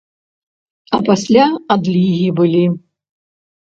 [0.95, 1.45] А пасля
[1.79, 2.67] адлігі былі.